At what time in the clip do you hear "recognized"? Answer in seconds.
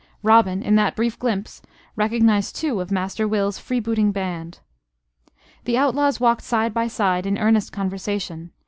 1.95-2.55